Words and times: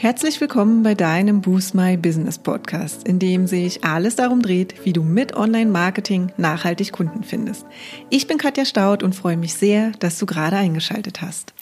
Herzlich 0.00 0.40
willkommen 0.40 0.84
bei 0.84 0.94
deinem 0.94 1.40
Boost 1.40 1.74
My 1.74 1.96
Business 1.96 2.38
Podcast, 2.38 3.08
in 3.08 3.18
dem 3.18 3.48
sich 3.48 3.82
alles 3.82 4.14
darum 4.14 4.42
dreht, 4.42 4.84
wie 4.84 4.92
du 4.92 5.02
mit 5.02 5.34
Online-Marketing 5.34 6.30
nachhaltig 6.36 6.92
Kunden 6.92 7.24
findest. 7.24 7.66
Ich 8.08 8.28
bin 8.28 8.38
Katja 8.38 8.64
Staud 8.64 9.02
und 9.02 9.16
freue 9.16 9.36
mich 9.36 9.54
sehr, 9.54 9.90
dass 9.98 10.16
du 10.20 10.24
gerade 10.24 10.54
eingeschaltet 10.54 11.20
hast. 11.20 11.52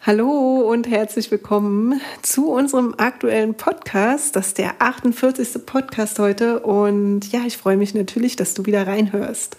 Hallo 0.00 0.62
und 0.66 0.88
herzlich 0.88 1.30
willkommen 1.30 2.00
zu 2.22 2.50
unserem 2.50 2.94
aktuellen 2.96 3.52
Podcast. 3.52 4.34
Das 4.34 4.46
ist 4.46 4.58
der 4.58 4.76
48. 4.78 5.66
Podcast 5.66 6.18
heute 6.18 6.60
und 6.60 7.30
ja, 7.32 7.40
ich 7.46 7.58
freue 7.58 7.76
mich 7.76 7.92
natürlich, 7.92 8.36
dass 8.36 8.54
du 8.54 8.64
wieder 8.64 8.86
reinhörst. 8.86 9.58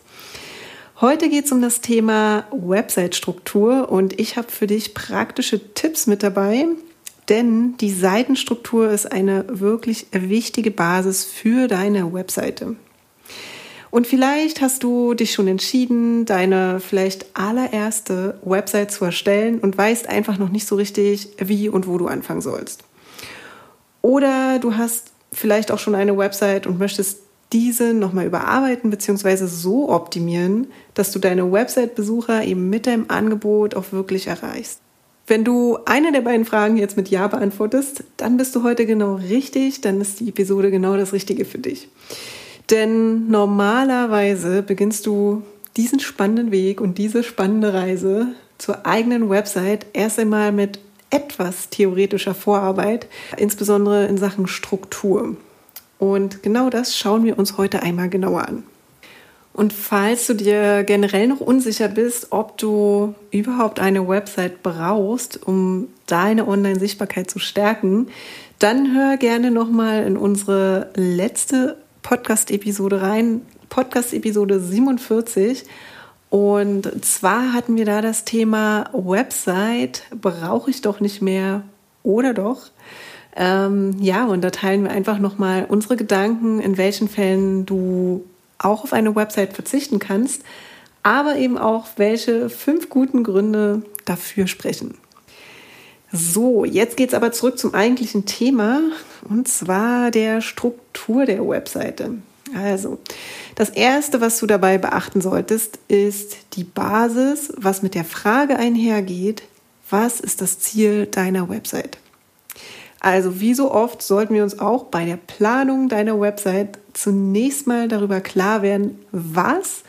Heute 1.00 1.30
geht 1.30 1.46
es 1.46 1.52
um 1.52 1.62
das 1.62 1.82
Thema 1.82 2.46
Website-Struktur 2.50 3.92
und 3.92 4.20
ich 4.20 4.36
habe 4.36 4.50
für 4.50 4.66
dich 4.66 4.96
praktische 4.96 5.76
Tipps 5.76 6.08
mit 6.08 6.24
dabei, 6.24 6.66
denn 7.30 7.76
die 7.78 7.92
Seitenstruktur 7.92 8.90
ist 8.90 9.12
eine 9.12 9.46
wirklich 9.48 10.08
wichtige 10.12 10.72
Basis 10.72 11.26
für 11.26 11.68
deine 11.68 12.14
Webseite. 12.14 12.76
Und 13.90 14.06
vielleicht 14.06 14.62
hast 14.62 14.84
du 14.84 15.14
dich 15.14 15.34
schon 15.34 15.48
entschieden, 15.48 16.26
deine 16.26 16.80
vielleicht 16.80 17.38
allererste 17.38 18.40
Website 18.44 18.92
zu 18.92 19.06
erstellen 19.06 19.60
und 19.60 19.78
weißt 19.78 20.08
einfach 20.08 20.38
noch 20.38 20.50
nicht 20.50 20.68
so 20.68 20.76
richtig, 20.76 21.30
wie 21.40 21.70
und 21.70 21.88
wo 21.88 21.98
du 21.98 22.08
anfangen 22.08 22.42
sollst. 22.42 22.84
Oder 24.02 24.60
du 24.60 24.76
hast 24.76 25.12
vielleicht 25.32 25.72
auch 25.72 25.80
schon 25.80 25.96
eine 25.96 26.18
Website 26.18 26.68
und 26.68 26.80
möchtest 26.80 27.20
diese 27.54 27.94
nochmal 27.94 28.26
überarbeiten 28.26 28.90
bzw. 28.90 29.46
so 29.48 29.90
optimieren, 29.90 30.68
dass 30.94 31.12
du 31.12 31.20
deine 31.20 31.52
Website-Besucher 31.52 32.44
eben 32.44 32.70
mit 32.70 32.88
deinem 32.88 33.06
Angebot 33.08 33.76
auch 33.76 33.92
wirklich 33.92 34.28
erreichst. 34.28 34.80
Wenn 35.30 35.44
du 35.44 35.78
eine 35.86 36.14
der 36.14 36.22
beiden 36.22 36.46
Fragen 36.46 36.78
jetzt 36.78 36.96
mit 36.96 37.10
Ja 37.10 37.28
beantwortest, 37.28 38.06
dann 38.16 38.38
bist 38.38 38.56
du 38.56 38.64
heute 38.64 38.86
genau 38.86 39.16
richtig, 39.16 39.82
dann 39.82 40.00
ist 40.00 40.22
die 40.22 40.30
Episode 40.30 40.72
genau 40.72 40.96
das 40.96 41.12
Richtige 41.12 41.44
für 41.44 41.58
dich. 41.58 41.90
Denn 42.70 43.28
normalerweise 43.28 44.64
beginnst 44.64 45.06
du 45.06 45.44
diesen 45.76 46.00
spannenden 46.00 46.52
Weg 46.52 46.80
und 46.80 46.98
diese 46.98 47.24
spannende 47.24 47.74
Reise 47.74 48.28
zur 48.58 48.86
eigenen 48.86 49.30
Website 49.30 49.86
erst 49.92 50.18
einmal 50.18 50.54
mit 50.54 50.80
etwas 51.10 51.70
theoretischer 51.70 52.34
Vorarbeit, 52.34 53.08
insbesondere 53.36 54.06
in 54.08 54.18
Sachen 54.18 54.48
Struktur. 54.48 55.36
Und 56.00 56.42
genau 56.42 56.70
das 56.70 56.98
schauen 56.98 57.26
wir 57.26 57.38
uns 57.38 57.58
heute 57.58 57.84
einmal 57.84 58.10
genauer 58.10 58.48
an. 58.48 58.64
Und 59.58 59.74
falls 59.74 60.28
du 60.28 60.36
dir 60.36 60.84
generell 60.84 61.28
noch 61.28 61.40
unsicher 61.40 61.88
bist, 61.88 62.28
ob 62.30 62.60
du 62.60 63.16
überhaupt 63.32 63.80
eine 63.80 64.08
Website 64.08 64.62
brauchst, 64.62 65.48
um 65.48 65.88
deine 66.06 66.48
Online-Sichtbarkeit 66.48 67.32
zu 67.32 67.40
stärken, 67.40 68.10
dann 68.60 68.94
hör 68.94 69.18
gerne 69.18 69.50
nochmal 69.50 70.04
in 70.04 70.16
unsere 70.16 70.92
letzte 70.94 71.76
Podcast-Episode 72.04 73.02
rein, 73.02 73.42
Podcast-Episode 73.70 74.60
47. 74.60 75.64
Und 76.30 77.04
zwar 77.04 77.52
hatten 77.52 77.78
wir 77.78 77.86
da 77.86 78.04
das 78.04 78.26
Thema 78.26 78.92
Website, 78.94 80.04
brauche 80.22 80.70
ich 80.70 80.84
doch 80.84 81.00
nicht 81.00 81.24
mehr 81.24 81.64
oder 82.04 82.36
doch? 82.36 82.68
Ähm, 83.36 83.96
ja, 84.02 84.28
und 84.28 84.44
da 84.44 84.52
teilen 84.52 84.84
wir 84.84 84.92
einfach 84.92 85.18
nochmal 85.18 85.66
unsere 85.68 85.96
Gedanken, 85.96 86.60
in 86.60 86.78
welchen 86.78 87.10
Fällen 87.10 87.66
du 87.66 88.24
auch 88.60 88.84
auf 88.84 88.94
eine 88.94 89.16
Website 89.16 89.54
verzichten 89.54 90.00
kannst, 90.00 90.44
aber 91.04 91.38
eben 91.38 91.58
auch, 91.58 91.88
welche 91.98 92.50
fünf 92.50 92.90
guten 92.90 93.24
Gründe 93.24 93.84
dafür 94.06 94.48
sprechen. 94.48 94.96
So, 96.12 96.64
jetzt 96.64 96.96
geht 96.98 97.10
es 97.10 97.16
aber 97.16 97.32
zurück 97.32 97.60
zum 97.60 97.74
eigentlichen 97.74 98.26
Thema 98.26 98.82
und 99.30 99.48
zwar 99.48 100.10
der 100.12 100.42
Struktur 100.42 101.26
der 101.26 101.48
Webseite. 101.48 102.16
Also, 102.56 103.00
das 103.56 103.70
Erste, 103.70 104.22
was 104.22 104.40
du 104.40 104.48
dabei 104.48 104.78
beachten 104.78 105.20
solltest, 105.20 105.80
ist 105.90 106.38
die 106.54 106.64
Basis, 106.64 107.52
was 107.58 107.82
mit 107.82 107.94
der 107.94 108.06
Frage 108.06 108.58
einhergeht, 108.58 109.44
was 109.90 110.20
ist 110.20 110.42
das 110.42 110.60
Ziel 110.60 111.08
deiner 111.08 111.50
Website? 111.50 111.98
Also 113.08 113.40
wie 113.40 113.54
so 113.54 113.72
oft 113.72 114.02
sollten 114.02 114.34
wir 114.34 114.44
uns 114.44 114.60
auch 114.60 114.84
bei 114.84 115.06
der 115.06 115.16
Planung 115.16 115.88
deiner 115.88 116.20
Website 116.20 116.78
zunächst 116.92 117.66
mal 117.66 117.88
darüber 117.88 118.20
klar 118.20 118.62
werden, 118.64 119.00
was 119.14 119.84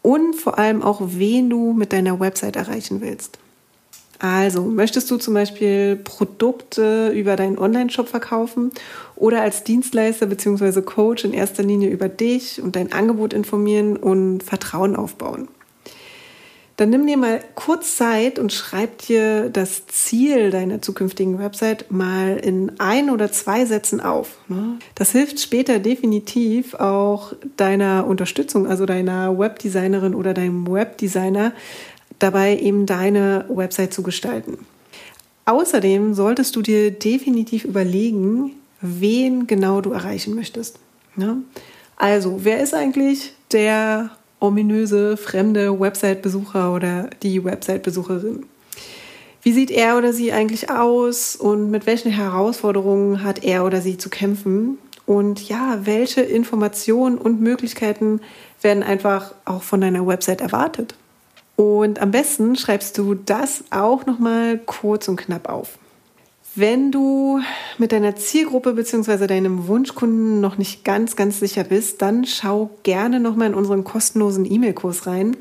und 0.00 0.34
vor 0.34 0.58
allem 0.58 0.80
auch 0.80 1.02
wen 1.04 1.50
du 1.50 1.74
mit 1.74 1.92
deiner 1.92 2.18
Website 2.18 2.56
erreichen 2.56 3.02
willst. 3.02 3.38
Also 4.20 4.62
möchtest 4.62 5.10
du 5.10 5.18
zum 5.18 5.34
Beispiel 5.34 5.96
Produkte 5.96 7.10
über 7.10 7.36
deinen 7.36 7.58
Online-Shop 7.58 8.08
verkaufen 8.08 8.70
oder 9.16 9.42
als 9.42 9.64
Dienstleister 9.64 10.24
bzw. 10.24 10.80
Coach 10.80 11.26
in 11.26 11.34
erster 11.34 11.62
Linie 11.62 11.90
über 11.90 12.08
dich 12.08 12.62
und 12.62 12.74
dein 12.74 12.90
Angebot 12.90 13.34
informieren 13.34 13.98
und 13.98 14.42
Vertrauen 14.42 14.96
aufbauen? 14.96 15.48
Dann 16.76 16.90
nimm 16.90 17.06
dir 17.06 17.16
mal 17.16 17.40
kurz 17.54 17.96
Zeit 17.96 18.38
und 18.38 18.52
schreib 18.52 18.98
dir 18.98 19.50
das 19.50 19.86
Ziel 19.86 20.50
deiner 20.50 20.80
zukünftigen 20.80 21.38
Website 21.38 21.90
mal 21.90 22.36
in 22.36 22.72
ein 22.78 23.10
oder 23.10 23.30
zwei 23.30 23.66
Sätzen 23.66 24.00
auf. 24.00 24.38
Ne? 24.48 24.78
Das 24.94 25.12
hilft 25.12 25.40
später 25.40 25.78
definitiv 25.78 26.74
auch 26.74 27.34
deiner 27.56 28.06
Unterstützung, 28.06 28.66
also 28.66 28.86
deiner 28.86 29.38
Webdesignerin 29.38 30.14
oder 30.14 30.32
deinem 30.34 30.66
Webdesigner, 30.66 31.52
dabei 32.18 32.58
eben 32.58 32.86
deine 32.86 33.44
Website 33.48 33.92
zu 33.92 34.02
gestalten. 34.02 34.58
Außerdem 35.44 36.14
solltest 36.14 36.56
du 36.56 36.62
dir 36.62 36.90
definitiv 36.90 37.64
überlegen, 37.64 38.52
wen 38.80 39.46
genau 39.46 39.80
du 39.80 39.92
erreichen 39.92 40.34
möchtest. 40.34 40.78
Ne? 41.16 41.38
Also, 41.96 42.44
wer 42.44 42.60
ist 42.60 42.74
eigentlich 42.74 43.34
der 43.52 44.10
ominöse 44.42 45.16
fremde 45.16 45.78
Website-Besucher 45.78 46.74
oder 46.74 47.08
die 47.22 47.44
Website-Besucherin. 47.44 48.44
Wie 49.42 49.52
sieht 49.52 49.70
er 49.70 49.98
oder 49.98 50.12
sie 50.12 50.32
eigentlich 50.32 50.70
aus 50.70 51.34
und 51.36 51.70
mit 51.70 51.86
welchen 51.86 52.12
Herausforderungen 52.12 53.24
hat 53.24 53.42
er 53.42 53.64
oder 53.64 53.80
sie 53.80 53.98
zu 53.98 54.08
kämpfen? 54.08 54.78
Und 55.04 55.48
ja, 55.48 55.80
welche 55.84 56.20
Informationen 56.20 57.18
und 57.18 57.40
Möglichkeiten 57.40 58.20
werden 58.60 58.82
einfach 58.82 59.34
auch 59.44 59.62
von 59.62 59.80
deiner 59.80 60.06
Website 60.06 60.40
erwartet? 60.40 60.94
Und 61.56 62.00
am 62.00 62.12
besten 62.12 62.56
schreibst 62.56 62.96
du 62.98 63.14
das 63.14 63.64
auch 63.70 64.06
nochmal 64.06 64.58
kurz 64.58 65.08
und 65.08 65.16
knapp 65.16 65.48
auf. 65.48 65.78
Wenn 66.54 66.92
du 66.92 67.40
mit 67.78 67.92
deiner 67.92 68.14
Zielgruppe 68.14 68.74
bzw. 68.74 69.26
deinem 69.26 69.68
Wunschkunden 69.68 70.42
noch 70.42 70.58
nicht 70.58 70.84
ganz, 70.84 71.16
ganz 71.16 71.40
sicher 71.40 71.64
bist, 71.64 72.02
dann 72.02 72.26
schau 72.26 72.68
gerne 72.82 73.20
nochmal 73.20 73.48
in 73.48 73.54
unseren 73.54 73.84
kostenlosen 73.84 74.44
E-Mail-Kurs 74.44 75.06
rein. 75.06 75.34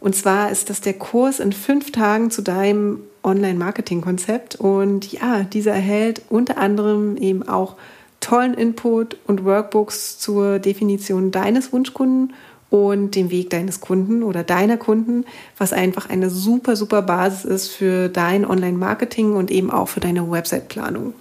Und 0.00 0.14
zwar 0.14 0.50
ist 0.50 0.68
das 0.68 0.82
der 0.82 0.94
Kurs 0.94 1.40
in 1.40 1.52
fünf 1.52 1.92
Tagen 1.92 2.30
zu 2.30 2.42
deinem 2.42 3.00
Online-Marketing-Konzept. 3.22 4.56
Und 4.56 5.10
ja, 5.12 5.44
dieser 5.44 5.72
erhält 5.72 6.22
unter 6.28 6.58
anderem 6.58 7.16
eben 7.16 7.48
auch 7.48 7.76
tollen 8.20 8.52
Input 8.52 9.16
und 9.26 9.46
Workbooks 9.46 10.18
zur 10.18 10.58
Definition 10.58 11.30
deines 11.30 11.72
Wunschkunden 11.72 12.34
und 12.70 13.16
dem 13.16 13.30
Weg 13.30 13.50
deines 13.50 13.80
Kunden 13.80 14.22
oder 14.22 14.44
deiner 14.44 14.76
Kunden, 14.76 15.24
was 15.58 15.72
einfach 15.72 16.08
eine 16.08 16.30
super, 16.30 16.76
super 16.76 17.02
Basis 17.02 17.44
ist 17.44 17.68
für 17.68 18.08
dein 18.08 18.44
Online-Marketing 18.44 19.34
und 19.34 19.50
eben 19.50 19.70
auch 19.70 19.88
für 19.88 20.00
deine 20.00 20.30
Website-Planung. 20.30 21.14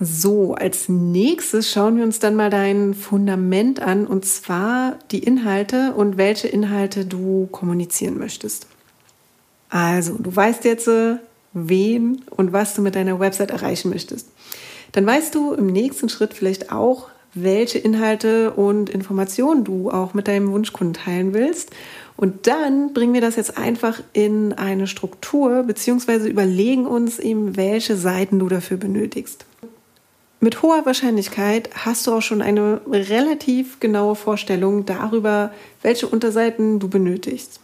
So, 0.00 0.54
als 0.54 0.88
nächstes 0.88 1.70
schauen 1.70 1.96
wir 1.96 2.02
uns 2.02 2.18
dann 2.18 2.34
mal 2.34 2.50
dein 2.50 2.94
Fundament 2.94 3.80
an 3.80 4.06
und 4.06 4.24
zwar 4.24 4.98
die 5.12 5.20
Inhalte 5.22 5.92
und 5.94 6.16
welche 6.16 6.48
Inhalte 6.48 7.04
du 7.04 7.46
kommunizieren 7.52 8.18
möchtest. 8.18 8.66
Also, 9.68 10.16
du 10.18 10.34
weißt 10.34 10.64
jetzt, 10.64 10.90
wen 11.52 12.22
und 12.30 12.52
was 12.52 12.74
du 12.74 12.82
mit 12.82 12.94
deiner 12.94 13.20
Website 13.20 13.50
erreichen 13.50 13.90
möchtest. 13.90 14.28
Dann 14.92 15.06
weißt 15.06 15.34
du 15.34 15.52
im 15.52 15.66
nächsten 15.66 16.08
Schritt 16.08 16.34
vielleicht 16.34 16.72
auch, 16.72 17.08
welche 17.34 17.78
Inhalte 17.78 18.52
und 18.52 18.90
Informationen 18.90 19.64
du 19.64 19.90
auch 19.90 20.14
mit 20.14 20.28
deinem 20.28 20.52
Wunschkunden 20.52 20.94
teilen 20.94 21.34
willst. 21.34 21.70
Und 22.16 22.46
dann 22.46 22.92
bringen 22.92 23.14
wir 23.14 23.20
das 23.20 23.36
jetzt 23.36 23.56
einfach 23.56 24.00
in 24.12 24.52
eine 24.52 24.86
Struktur, 24.86 25.62
beziehungsweise 25.62 26.28
überlegen 26.28 26.86
uns 26.86 27.18
eben, 27.18 27.56
welche 27.56 27.96
Seiten 27.96 28.38
du 28.38 28.48
dafür 28.48 28.76
benötigst. 28.76 29.46
Mit 30.40 30.60
hoher 30.60 30.84
Wahrscheinlichkeit 30.84 31.70
hast 31.72 32.06
du 32.06 32.12
auch 32.12 32.20
schon 32.20 32.42
eine 32.42 32.80
relativ 32.88 33.78
genaue 33.78 34.16
Vorstellung 34.16 34.84
darüber, 34.84 35.52
welche 35.82 36.08
Unterseiten 36.08 36.80
du 36.80 36.88
benötigst. 36.88 37.60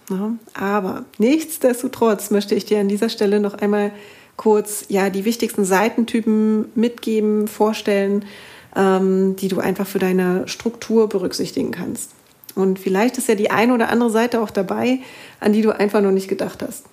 Aber 0.55 1.05
nichtsdestotrotz 1.19 2.31
möchte 2.31 2.55
ich 2.55 2.67
dir 2.67 2.79
an 2.79 2.88
dieser 2.88 3.09
Stelle 3.09 3.41
noch 3.41 3.55
einmal 3.55 3.91
kurz 4.37 4.85
ja, 4.88 5.11
die 5.11 5.25
wichtigsten 5.25 5.64
Seitentypen 5.64 6.67
mitgeben, 6.76 7.49
vorstellen 7.49 8.25
ähm, 8.79 9.37
die 9.37 9.49
du 9.49 9.59
einfach 9.59 9.87
für 9.87 9.99
deine 9.99 10.47
Struktur 10.47 11.09
berücksichtigen 11.09 11.73
kannst. 11.73 12.13
Und 12.55 12.79
vielleicht 12.79 13.19
ist 13.19 13.29
ja 13.29 13.35
die 13.35 13.51
eine 13.51 13.75
oder 13.75 13.91
andere 13.91 14.11
Seite 14.11 14.41
auch 14.41 14.51
dabei, 14.51 15.01
an 15.41 15.53
die 15.53 15.63
du 15.63 15.71
einfach 15.71 16.01
noch 16.01 16.13
nicht 16.13 16.29
gedacht 16.29 16.63
hast. 16.63 16.87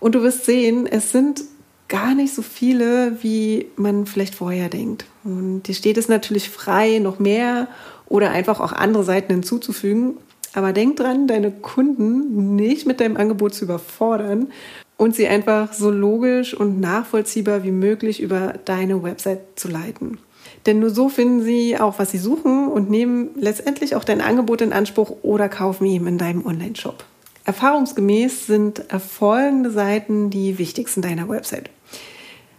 Und 0.00 0.14
du 0.14 0.22
wirst 0.22 0.44
sehen, 0.44 0.86
es 0.86 1.10
sind 1.10 1.42
gar 1.88 2.14
nicht 2.14 2.34
so 2.34 2.42
viele, 2.42 3.22
wie 3.22 3.66
man 3.76 4.06
vielleicht 4.06 4.34
vorher 4.34 4.68
denkt. 4.68 5.06
Und 5.24 5.62
dir 5.62 5.74
steht 5.74 5.96
es 5.96 6.08
natürlich 6.08 6.50
frei, 6.50 6.98
noch 6.98 7.18
mehr 7.18 7.68
oder 8.06 8.30
einfach 8.30 8.60
auch 8.60 8.72
andere 8.72 9.04
Seiten 9.04 9.32
hinzuzufügen. 9.32 10.18
Aber 10.52 10.72
denk 10.72 10.96
dran, 10.96 11.26
deine 11.26 11.50
Kunden 11.50 12.54
nicht 12.54 12.86
mit 12.86 13.00
deinem 13.00 13.16
Angebot 13.16 13.54
zu 13.54 13.64
überfordern 13.64 14.48
und 14.96 15.14
sie 15.16 15.26
einfach 15.26 15.72
so 15.72 15.90
logisch 15.90 16.54
und 16.54 16.80
nachvollziehbar 16.80 17.64
wie 17.64 17.72
möglich 17.72 18.20
über 18.20 18.54
deine 18.64 19.02
Website 19.02 19.40
zu 19.56 19.68
leiten. 19.68 20.18
Denn 20.66 20.78
nur 20.78 20.90
so 20.90 21.08
finden 21.08 21.42
sie 21.42 21.78
auch, 21.78 21.98
was 21.98 22.10
sie 22.10 22.18
suchen 22.18 22.68
und 22.68 22.90
nehmen 22.90 23.30
letztendlich 23.36 23.96
auch 23.96 24.04
dein 24.04 24.20
Angebot 24.20 24.62
in 24.62 24.72
Anspruch 24.72 25.16
oder 25.22 25.48
kaufen 25.48 25.84
ihm 25.84 26.06
in 26.06 26.18
deinem 26.18 26.46
Online-Shop. 26.46 27.04
Erfahrungsgemäß 27.44 28.46
sind 28.46 28.84
folgende 28.98 29.70
Seiten 29.70 30.30
die 30.30 30.58
wichtigsten 30.58 31.02
deiner 31.02 31.28
Website. 31.28 31.68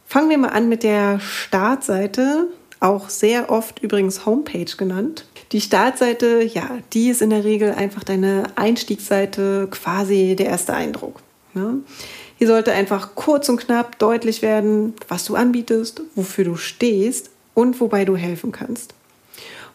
Fangen 0.05 0.29
wir 0.29 0.37
mal 0.37 0.49
an 0.49 0.69
mit 0.69 0.83
der 0.83 1.19
Startseite, 1.19 2.47
auch 2.79 3.09
sehr 3.09 3.49
oft 3.49 3.81
übrigens 3.81 4.27
Homepage 4.27 4.71
genannt. 4.77 5.25
Die 5.51 5.61
Startseite, 5.61 6.43
ja, 6.43 6.69
die 6.93 7.09
ist 7.09 7.23
in 7.23 7.31
der 7.31 7.43
Regel 7.43 7.73
einfach 7.73 8.03
deine 8.03 8.43
Einstiegsseite, 8.55 9.67
quasi 9.71 10.35
der 10.37 10.47
erste 10.47 10.73
Eindruck. 10.75 11.21
Ne? 11.55 11.79
Hier 12.37 12.47
sollte 12.47 12.71
einfach 12.73 13.15
kurz 13.15 13.49
und 13.49 13.57
knapp 13.57 13.97
deutlich 13.97 14.43
werden, 14.43 14.93
was 15.07 15.25
du 15.25 15.35
anbietest, 15.35 16.01
wofür 16.13 16.45
du 16.45 16.55
stehst 16.57 17.31
und 17.55 17.79
wobei 17.81 18.05
du 18.05 18.15
helfen 18.15 18.51
kannst. 18.51 18.93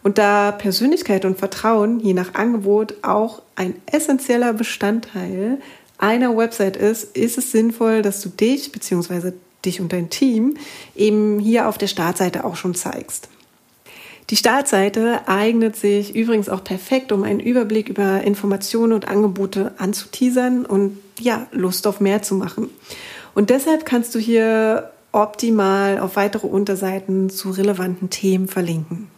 Und 0.03 0.17
da 0.19 0.53
Persönlichkeit 0.53 1.25
und 1.25 1.39
Vertrauen 1.39 2.01
je 2.01 2.15
nach 2.15 2.35
Angebot 2.35 2.95
auch 3.03 3.43
ein 3.57 3.75
essentieller 3.87 4.53
Bestandteil 4.53 5.59
einer 5.99 6.37
Website 6.37 6.77
ist, 6.77 7.17
ist 7.17 7.37
es 7.37 7.53
sinnvoll, 7.53 8.01
dass 8.01 8.23
du 8.23 8.31
dich 8.31 8.73
bzw. 8.73 9.33
dich 9.65 9.81
und 9.81 9.93
dein 9.93 10.09
Team 10.09 10.57
eben 10.97 11.39
hier 11.39 11.69
auf 11.69 11.77
der 11.77 11.89
Startseite 11.89 12.45
auch 12.45 12.57
schon 12.57 12.75
zeigst. 12.75 13.29
Die 14.31 14.37
Startseite 14.37 15.27
eignet 15.27 15.77
sich 15.77 16.15
übrigens 16.15 16.49
auch 16.49 16.63
perfekt, 16.63 17.11
um 17.11 17.25
einen 17.25 17.41
Überblick 17.41 17.89
über 17.89 18.23
Informationen 18.23 18.93
und 18.93 19.09
Angebote 19.09 19.73
anzuteasern 19.77 20.65
und 20.65 20.99
ja, 21.19 21.49
Lust 21.51 21.87
auf 21.87 22.01
mehr 22.01 22.23
zu 22.23 22.37
machen. 22.37 22.71
Und 23.35 23.51
deshalb 23.51 23.85
kannst 23.85 24.15
du 24.15 24.19
hier 24.19 24.91
optimal 25.13 25.99
auf 25.99 26.17
weitere 26.17 26.47
Unterseiten 26.47 27.31
zu 27.31 27.51
relevanten 27.51 28.11
Themen 28.11 28.49
verlinken. 28.49 29.09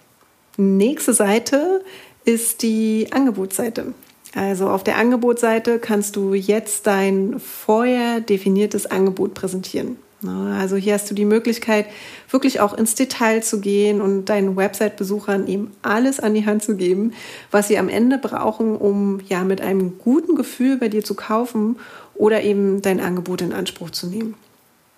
Nächste 0.57 1.15
Seite 1.15 1.83
ist 2.25 2.63
die 2.63 3.09
Angebotsseite. 3.11 3.95
Also 4.35 4.69
auf 4.69 4.83
der 4.85 4.97
Angebotsseite 4.97 5.79
kannst 5.79 6.17
du 6.17 6.35
jetzt 6.35 6.87
dein 6.87 7.39
vorher 7.39 8.21
definiertes 8.21 8.87
Angebot 8.87 9.35
präsentieren. 9.35 9.97
Also 10.25 10.77
hier 10.77 10.95
hast 10.95 11.11
du 11.11 11.15
die 11.15 11.25
Möglichkeit, 11.25 11.87
wirklich 12.31 12.61
auch 12.61 12.75
ins 12.75 12.95
Detail 12.95 13.43
zu 13.43 13.61
gehen 13.61 14.01
und 14.01 14.27
deinen 14.27 14.57
Website-Besuchern 14.57 15.49
eben 15.49 15.73
alles 15.83 16.21
an 16.21 16.33
die 16.33 16.47
Hand 16.47 16.63
zu 16.63 16.77
geben, 16.77 17.13
was 17.51 17.67
sie 17.67 17.77
am 17.77 17.89
Ende 17.89 18.19
brauchen, 18.19 18.77
um 18.77 19.21
ja 19.29 19.43
mit 19.43 19.61
einem 19.61 19.99
guten 19.99 20.37
Gefühl 20.37 20.77
bei 20.77 20.89
dir 20.89 21.03
zu 21.03 21.15
kaufen 21.15 21.77
oder 22.15 22.43
eben 22.43 22.83
dein 22.83 23.01
Angebot 23.01 23.43
in 23.43 23.53
Anspruch 23.53 23.91
zu 23.91 24.07
nehmen. 24.07 24.35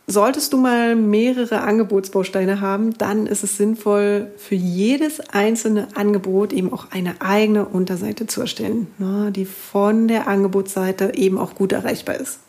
Solltest 0.06 0.53
du 0.53 0.59
mal 0.59 0.97
mehrere 0.97 1.62
Angebotsbausteine 1.62 2.61
haben, 2.61 2.93
dann 2.99 3.27
ist 3.27 3.43
es 3.43 3.56
sinnvoll, 3.56 4.31
für 4.37 4.55
jedes 4.55 5.21
einzelne 5.31 5.89
Angebot 5.95 6.53
eben 6.53 6.71
auch 6.73 6.91
eine 6.91 7.23
eigene 7.23 7.65
Unterseite 7.65 8.27
zu 8.27 8.43
erstellen, 8.43 8.89
ne, 8.99 9.33
die 9.35 9.47
von 9.47 10.06
der 10.06 10.29
Angebotsseite 10.29 11.12
eben 11.15 11.39
auch 11.39 11.55
gut 11.55 11.73
erreichbar 11.73 12.17
ist. 12.17 12.41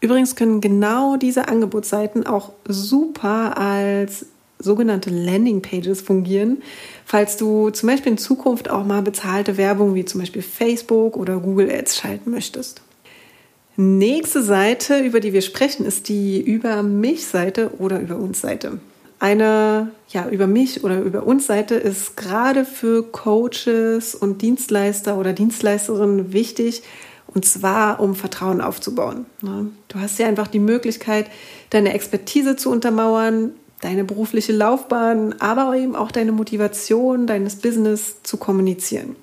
Übrigens 0.00 0.36
können 0.36 0.62
genau 0.62 1.16
diese 1.16 1.48
Angebotsseiten 1.48 2.26
auch 2.26 2.52
super 2.66 3.58
als 3.58 4.26
sogenannte 4.58 5.10
Landingpages 5.10 6.00
fungieren, 6.00 6.62
falls 7.04 7.36
du 7.36 7.70
zum 7.70 7.90
Beispiel 7.90 8.12
in 8.12 8.18
Zukunft 8.18 8.70
auch 8.70 8.86
mal 8.86 9.02
bezahlte 9.02 9.58
Werbung 9.58 9.94
wie 9.94 10.06
zum 10.06 10.20
Beispiel 10.20 10.42
Facebook 10.42 11.18
oder 11.18 11.36
Google 11.38 11.70
Ads 11.70 11.98
schalten 11.98 12.30
möchtest. 12.30 12.80
Nächste 13.76 14.42
Seite, 14.42 15.00
über 15.00 15.18
die 15.18 15.32
wir 15.32 15.42
sprechen, 15.42 15.84
ist 15.84 16.08
die 16.08 16.40
Über 16.40 16.82
mich 16.82 17.26
Seite 17.26 17.72
oder 17.78 18.00
Über 18.00 18.16
uns 18.16 18.40
Seite. 18.40 18.78
Eine 19.18 19.90
ja, 20.08 20.28
Über 20.28 20.46
mich 20.46 20.84
oder 20.84 21.00
Über 21.00 21.26
uns 21.26 21.46
Seite 21.46 21.74
ist 21.74 22.16
gerade 22.16 22.64
für 22.64 23.02
Coaches 23.02 24.14
und 24.14 24.42
Dienstleister 24.42 25.18
oder 25.18 25.32
Dienstleisterinnen 25.32 26.32
wichtig, 26.32 26.82
und 27.26 27.44
zwar 27.44 27.98
um 27.98 28.14
Vertrauen 28.14 28.60
aufzubauen. 28.60 29.26
Ne? 29.42 29.68
Du 29.88 29.98
hast 29.98 30.18
ja 30.20 30.28
einfach 30.28 30.46
die 30.46 30.60
Möglichkeit, 30.60 31.26
deine 31.70 31.94
Expertise 31.94 32.54
zu 32.54 32.70
untermauern, 32.70 33.52
deine 33.80 34.04
berufliche 34.04 34.52
Laufbahn, 34.52 35.34
aber 35.40 35.74
eben 35.76 35.96
auch 35.96 36.12
deine 36.12 36.30
Motivation, 36.30 37.26
deines 37.26 37.56
Business 37.56 38.22
zu 38.22 38.36
kommunizieren. 38.36 39.16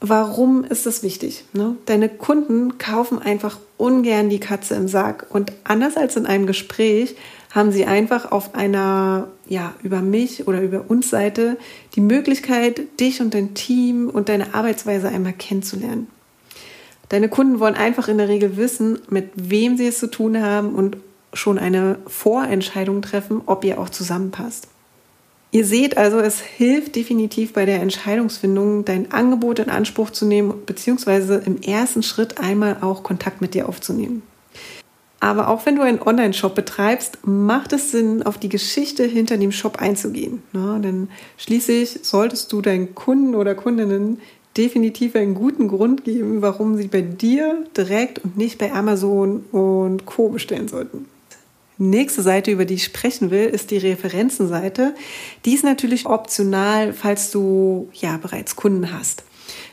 Warum 0.00 0.64
ist 0.64 0.86
das 0.86 1.02
wichtig? 1.02 1.44
Ne? 1.52 1.76
Deine 1.84 2.08
Kunden 2.08 2.78
kaufen 2.78 3.18
einfach 3.20 3.58
ungern 3.76 4.30
die 4.30 4.40
Katze 4.40 4.74
im 4.74 4.88
Sack. 4.88 5.26
Und 5.28 5.52
anders 5.64 5.98
als 5.98 6.16
in 6.16 6.24
einem 6.24 6.46
Gespräch 6.46 7.16
haben 7.50 7.70
sie 7.70 7.84
einfach 7.84 8.32
auf 8.32 8.54
einer, 8.54 9.28
ja, 9.46 9.74
über 9.82 10.00
mich 10.00 10.48
oder 10.48 10.62
über 10.62 10.84
uns 10.88 11.10
Seite 11.10 11.58
die 11.96 12.00
Möglichkeit, 12.00 12.80
dich 12.98 13.20
und 13.20 13.34
dein 13.34 13.54
Team 13.54 14.08
und 14.08 14.30
deine 14.30 14.54
Arbeitsweise 14.54 15.08
einmal 15.08 15.34
kennenzulernen. 15.34 16.06
Deine 17.10 17.28
Kunden 17.28 17.58
wollen 17.60 17.74
einfach 17.74 18.08
in 18.08 18.18
der 18.18 18.28
Regel 18.28 18.56
wissen, 18.56 19.00
mit 19.10 19.30
wem 19.34 19.76
sie 19.76 19.88
es 19.88 19.98
zu 19.98 20.06
tun 20.06 20.40
haben 20.40 20.74
und 20.74 20.96
schon 21.34 21.58
eine 21.58 21.98
Vorentscheidung 22.06 23.02
treffen, 23.02 23.42
ob 23.46 23.64
ihr 23.64 23.80
auch 23.80 23.90
zusammenpasst. 23.90 24.68
Ihr 25.52 25.64
seht 25.64 25.96
also, 25.96 26.18
es 26.18 26.40
hilft 26.40 26.94
definitiv 26.94 27.52
bei 27.52 27.64
der 27.64 27.82
Entscheidungsfindung, 27.82 28.84
dein 28.84 29.10
Angebot 29.10 29.58
in 29.58 29.68
Anspruch 29.68 30.10
zu 30.10 30.24
nehmen, 30.24 30.62
beziehungsweise 30.64 31.42
im 31.44 31.60
ersten 31.60 32.04
Schritt 32.04 32.38
einmal 32.38 32.76
auch 32.82 33.02
Kontakt 33.02 33.40
mit 33.40 33.54
dir 33.54 33.68
aufzunehmen. 33.68 34.22
Aber 35.18 35.48
auch 35.48 35.66
wenn 35.66 35.76
du 35.76 35.82
einen 35.82 36.00
Online-Shop 36.00 36.54
betreibst, 36.54 37.18
macht 37.26 37.72
es 37.74 37.90
Sinn, 37.90 38.22
auf 38.22 38.38
die 38.38 38.48
Geschichte 38.48 39.04
hinter 39.04 39.36
dem 39.36 39.52
Shop 39.52 39.76
einzugehen. 39.78 40.42
Ne? 40.52 40.80
Denn 40.82 41.08
schließlich 41.36 42.00
solltest 42.02 42.52
du 42.52 42.62
deinen 42.62 42.94
Kunden 42.94 43.34
oder 43.34 43.54
Kundinnen 43.54 44.18
definitiv 44.56 45.14
einen 45.16 45.34
guten 45.34 45.68
Grund 45.68 46.04
geben, 46.04 46.42
warum 46.42 46.76
sie 46.76 46.88
bei 46.88 47.02
dir 47.02 47.64
direkt 47.76 48.20
und 48.20 48.36
nicht 48.36 48.58
bei 48.58 48.72
Amazon 48.72 49.44
und 49.52 50.06
Co 50.06 50.30
bestellen 50.30 50.68
sollten. 50.68 51.06
Nächste 51.82 52.20
Seite, 52.20 52.50
über 52.50 52.66
die 52.66 52.74
ich 52.74 52.84
sprechen 52.84 53.30
will, 53.30 53.46
ist 53.46 53.70
die 53.70 53.78
Referenzenseite. 53.78 54.94
Die 55.46 55.54
ist 55.54 55.64
natürlich 55.64 56.04
optional, 56.04 56.92
falls 56.92 57.30
du 57.30 57.88
ja 57.94 58.18
bereits 58.18 58.54
Kunden 58.54 58.92
hast. 58.92 59.24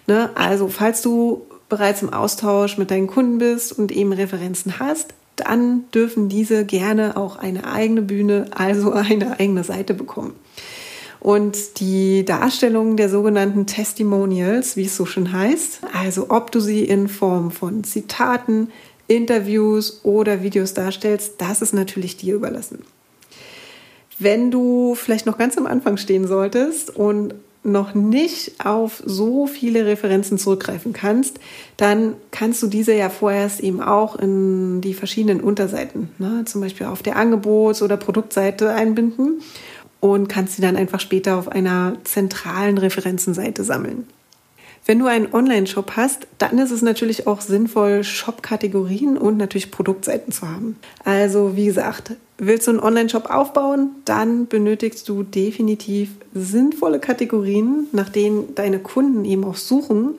Ne? 0.07 0.29
Also, 0.35 0.69
falls 0.69 1.01
du 1.01 1.45
bereits 1.67 2.01
im 2.03 2.13
Austausch 2.13 2.77
mit 2.77 2.91
deinen 2.91 3.07
Kunden 3.07 3.39
bist 3.39 3.77
und 3.77 3.91
eben 3.91 4.13
Referenzen 4.13 4.79
hast, 4.79 5.15
dann 5.35 5.83
dürfen 5.93 6.29
diese 6.29 6.63
gerne 6.63 7.17
auch 7.17 7.35
eine 7.35 7.69
eigene 7.69 8.03
Bühne, 8.03 8.45
also 8.55 8.93
eine 8.93 9.37
eigene 9.37 9.65
Seite 9.65 9.93
bekommen. 9.93 10.33
Und 11.19 11.81
die 11.81 12.23
Darstellung 12.23 12.95
der 12.95 13.09
sogenannten 13.09 13.65
Testimonials, 13.65 14.77
wie 14.77 14.85
es 14.85 14.95
so 14.95 15.05
schön 15.05 15.33
heißt, 15.33 15.81
also 15.93 16.27
ob 16.29 16.53
du 16.53 16.61
sie 16.61 16.85
in 16.85 17.09
Form 17.09 17.51
von 17.51 17.83
Zitaten, 17.83 18.69
Interviews 19.07 20.01
oder 20.03 20.43
Videos 20.43 20.73
darstellst, 20.73 21.35
das 21.39 21.61
ist 21.61 21.73
natürlich 21.73 22.17
dir 22.17 22.35
überlassen. 22.35 22.83
Wenn 24.19 24.51
du 24.51 24.95
vielleicht 24.95 25.25
noch 25.25 25.37
ganz 25.37 25.57
am 25.57 25.67
Anfang 25.67 25.97
stehen 25.97 26.27
solltest 26.27 26.95
und 26.95 27.35
noch 27.63 27.93
nicht 27.93 28.65
auf 28.65 29.03
so 29.05 29.45
viele 29.45 29.85
Referenzen 29.85 30.37
zurückgreifen 30.37 30.93
kannst, 30.93 31.39
dann 31.75 32.15
kannst 32.31 32.63
du 32.63 32.67
diese 32.67 32.93
ja 32.93 33.09
vorerst 33.09 33.59
eben 33.59 33.81
auch 33.81 34.15
in 34.15 34.81
die 34.81 34.93
verschiedenen 34.93 35.41
Unterseiten, 35.41 36.09
ne, 36.17 36.43
zum 36.45 36.61
Beispiel 36.61 36.87
auf 36.87 37.03
der 37.03 37.17
Angebots- 37.17 37.83
oder 37.83 37.97
Produktseite 37.97 38.71
einbinden 38.71 39.41
und 39.99 40.29
kannst 40.29 40.55
sie 40.55 40.61
dann 40.61 40.77
einfach 40.77 40.99
später 40.99 41.37
auf 41.37 41.49
einer 41.49 41.97
zentralen 42.03 42.77
Referenzenseite 42.77 43.63
sammeln. 43.63 44.07
Wenn 44.87 44.99
du 44.99 45.07
einen 45.07 45.33
Online-Shop 45.33 45.97
hast, 45.97 46.27
dann 46.37 46.57
ist 46.59 46.71
es 46.71 46.81
natürlich 46.81 47.27
auch 47.27 47.41
sinnvoll, 47.41 48.05
Shop-Kategorien 48.05 49.17
und 49.17 49.35
natürlich 49.35 49.69
Produktseiten 49.69 50.31
zu 50.31 50.47
haben. 50.47 50.77
Also 51.03 51.57
wie 51.57 51.65
gesagt, 51.65 52.13
willst 52.37 52.67
du 52.67 52.71
einen 52.71 52.79
Online-Shop 52.79 53.29
aufbauen, 53.29 53.89
dann 54.05 54.47
benötigst 54.47 55.09
du 55.09 55.23
definitiv 55.23 56.11
sinnvolle 56.33 56.99
Kategorien, 56.99 57.87
nach 57.91 58.07
denen 58.07 58.55
deine 58.55 58.79
Kunden 58.79 59.25
eben 59.25 59.43
auch 59.43 59.57
suchen 59.57 60.15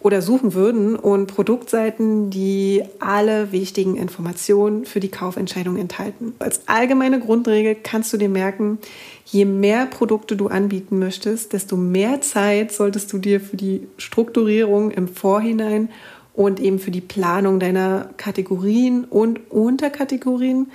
oder 0.00 0.22
suchen 0.22 0.54
würden 0.54 0.96
und 0.96 1.26
Produktseiten, 1.26 2.30
die 2.30 2.82
alle 3.00 3.52
wichtigen 3.52 3.96
Informationen 3.96 4.86
für 4.86 4.98
die 4.98 5.10
Kaufentscheidung 5.10 5.76
enthalten. 5.76 6.34
Als 6.38 6.66
allgemeine 6.66 7.20
Grundregel 7.20 7.76
kannst 7.80 8.12
du 8.12 8.16
dir 8.16 8.30
merken, 8.30 8.78
je 9.26 9.44
mehr 9.44 9.86
Produkte 9.86 10.36
du 10.36 10.48
anbieten 10.48 10.98
möchtest, 10.98 11.52
desto 11.52 11.76
mehr 11.76 12.22
Zeit 12.22 12.72
solltest 12.72 13.12
du 13.12 13.18
dir 13.18 13.40
für 13.40 13.56
die 13.56 13.86
Strukturierung 13.98 14.90
im 14.90 15.06
Vorhinein 15.06 15.90
und 16.34 16.60
eben 16.60 16.78
für 16.78 16.90
die 16.90 17.02
Planung 17.02 17.60
deiner 17.60 18.08
Kategorien 18.16 19.04
und 19.04 19.50
Unterkategorien 19.50 20.70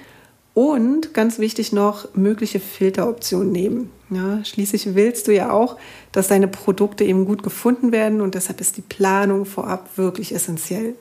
Und 0.55 1.13
ganz 1.13 1.37
wichtig 1.37 1.73
noch, 1.73 2.15
mögliche 2.15 2.61
Filteroptionen 2.61 3.51
nehmen. 3.51 3.91
Ja, 4.09 4.43
schließlich 4.45 4.95
willst 4.95 5.27
du 5.27 5.33
ja 5.33 5.51
auch, 5.51 5.77
dass 6.13 6.29
deine 6.29 6.47
Produkte 6.47 7.03
eben 7.03 7.25
gut 7.25 7.43
gefunden 7.43 7.91
werden 7.91 8.21
und 8.21 8.35
deshalb 8.35 8.61
ist 8.61 8.77
die 8.77 8.81
Planung 8.81 9.45
vorab 9.45 9.97
wirklich 9.97 10.33
essentiell. 10.33 10.95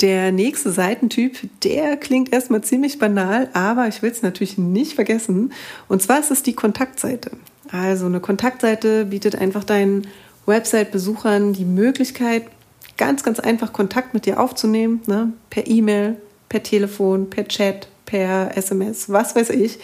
Der 0.00 0.30
nächste 0.30 0.70
Seitentyp, 0.70 1.38
der 1.64 1.96
klingt 1.96 2.32
erstmal 2.32 2.62
ziemlich 2.62 3.00
banal, 3.00 3.48
aber 3.52 3.88
ich 3.88 4.00
will 4.00 4.12
es 4.12 4.22
natürlich 4.22 4.58
nicht 4.58 4.94
vergessen. 4.94 5.52
Und 5.88 6.00
zwar 6.00 6.20
ist 6.20 6.30
es 6.30 6.44
die 6.44 6.52
Kontaktseite. 6.52 7.32
Also 7.72 8.06
eine 8.06 8.20
Kontaktseite 8.20 9.06
bietet 9.06 9.34
einfach 9.34 9.64
deinen 9.64 10.06
Website-Besuchern 10.46 11.52
die 11.52 11.64
Möglichkeit, 11.64 12.44
ganz, 12.96 13.24
ganz 13.24 13.40
einfach 13.40 13.72
Kontakt 13.72 14.14
mit 14.14 14.24
dir 14.24 14.38
aufzunehmen, 14.38 15.02
ne? 15.06 15.32
per 15.50 15.66
E-Mail, 15.66 16.16
per 16.48 16.62
Telefon, 16.62 17.28
per 17.28 17.48
Chat, 17.48 17.88
per 18.08 18.56
SMS, 18.56 19.12
was 19.12 19.36
weiß 19.36 19.50
ich. 19.50 19.78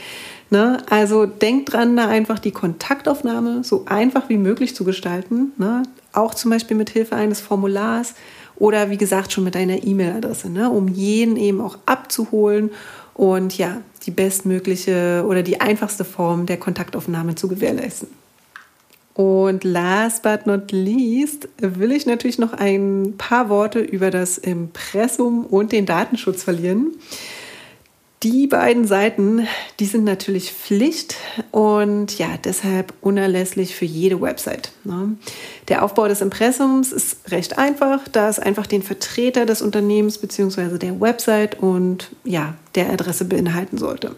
Ne? 0.48 0.78
Also 0.88 1.26
denk 1.26 1.66
dran, 1.66 1.94
da 1.94 2.08
einfach 2.08 2.38
die 2.38 2.52
Kontaktaufnahme 2.52 3.64
so 3.64 3.84
einfach 3.84 4.30
wie 4.30 4.38
möglich 4.38 4.74
zu 4.74 4.84
gestalten. 4.84 5.52
Ne? 5.58 5.82
Auch 6.14 6.32
zum 6.32 6.50
Beispiel 6.50 6.76
mit 6.76 6.88
Hilfe 6.88 7.16
eines 7.16 7.42
Formulars 7.42 8.14
oder 8.56 8.88
wie 8.88 8.96
gesagt 8.96 9.32
schon 9.32 9.44
mit 9.44 9.54
deiner 9.54 9.84
E-Mail-Adresse, 9.84 10.48
ne? 10.48 10.70
um 10.70 10.88
jeden 10.88 11.36
eben 11.36 11.60
auch 11.60 11.76
abzuholen 11.84 12.70
und 13.12 13.58
ja, 13.58 13.82
die 14.06 14.10
bestmögliche 14.10 15.24
oder 15.28 15.42
die 15.42 15.60
einfachste 15.60 16.04
Form 16.04 16.46
der 16.46 16.56
Kontaktaufnahme 16.56 17.34
zu 17.34 17.46
gewährleisten. 17.48 18.08
Und 19.12 19.64
last 19.64 20.22
but 20.22 20.46
not 20.46 20.72
least 20.72 21.48
will 21.58 21.92
ich 21.92 22.06
natürlich 22.06 22.38
noch 22.38 22.54
ein 22.54 23.14
paar 23.18 23.50
Worte 23.50 23.80
über 23.80 24.10
das 24.10 24.38
Impressum 24.38 25.44
und 25.44 25.72
den 25.72 25.84
Datenschutz 25.84 26.42
verlieren. 26.42 26.92
Die 28.24 28.46
beiden 28.46 28.86
Seiten, 28.86 29.46
die 29.80 29.84
sind 29.84 30.04
natürlich 30.04 30.50
Pflicht 30.50 31.16
und 31.50 32.18
ja, 32.18 32.38
deshalb 32.42 32.94
unerlässlich 33.02 33.76
für 33.76 33.84
jede 33.84 34.18
Website. 34.18 34.72
Ne? 34.84 35.16
Der 35.68 35.84
Aufbau 35.84 36.08
des 36.08 36.22
Impressums 36.22 36.90
ist 36.90 37.30
recht 37.30 37.58
einfach, 37.58 38.08
da 38.08 38.30
es 38.30 38.38
einfach 38.38 38.66
den 38.66 38.82
Vertreter 38.82 39.44
des 39.44 39.60
Unternehmens 39.60 40.16
bzw. 40.16 40.78
der 40.78 41.02
Website 41.02 41.60
und 41.60 42.12
ja, 42.24 42.54
der 42.74 42.88
Adresse 42.88 43.26
beinhalten 43.26 43.76
sollte. 43.76 44.16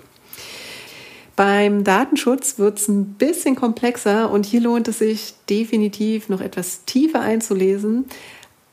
Beim 1.35 1.83
Datenschutz 1.83 2.61
wird 2.61 2.79
es 2.79 2.87
ein 2.87 3.15
bisschen 3.15 3.57
komplexer 3.57 4.31
und 4.31 4.47
hier 4.47 4.61
lohnt 4.61 4.87
es 4.87 5.01
sich 5.01 5.35
definitiv 5.51 6.29
noch 6.29 6.41
etwas 6.41 6.85
tiefer 6.85 7.23
einzulesen. 7.23 8.05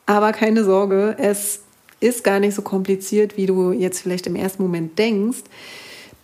Aber 0.05 0.31
keine 0.31 0.63
Sorge, 0.63 1.15
es 1.17 1.62
ist 2.03 2.23
gar 2.23 2.39
nicht 2.39 2.55
so 2.55 2.61
kompliziert, 2.61 3.37
wie 3.37 3.45
du 3.45 3.71
jetzt 3.71 4.01
vielleicht 4.01 4.27
im 4.27 4.35
ersten 4.35 4.61
Moment 4.61 4.99
denkst. 4.99 5.43